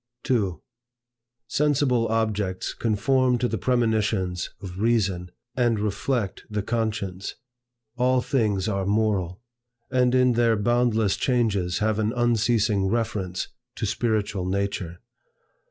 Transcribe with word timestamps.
2. 0.23 0.59
Sensible 1.47 2.07
objects 2.07 2.73
conform 2.73 3.37
to 3.37 3.47
the 3.47 3.59
premonitions 3.59 4.49
of 4.59 4.79
Reason 4.79 5.29
and 5.55 5.79
reflect 5.79 6.43
the 6.49 6.63
conscience. 6.63 7.35
All 7.97 8.19
things 8.19 8.67
are 8.67 8.87
moral; 8.87 9.43
and 9.91 10.15
in 10.15 10.33
their 10.33 10.55
boundless 10.55 11.15
changes 11.15 11.77
have 11.85 11.99
an 11.99 12.13
unceasing 12.15 12.87
reference 12.87 13.49
to 13.75 13.85
spiritual 13.85 14.47
nature. 14.47 15.01